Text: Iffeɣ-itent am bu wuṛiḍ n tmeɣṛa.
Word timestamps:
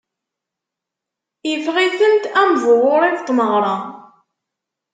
Iffeɣ-itent 1.51 2.25
am 2.41 2.51
bu 2.61 2.71
wuṛiḍ 2.83 3.15
n 3.19 3.23
tmeɣṛa. 3.27 3.77